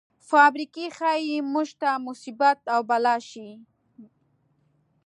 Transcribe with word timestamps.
فابریکې 0.29 0.85
ښايي 0.97 1.37
موږ 1.53 1.67
ته 1.81 1.89
مصیبت 2.07 2.59
او 2.73 2.79
بلا 2.89 3.15
شي. 3.29 3.49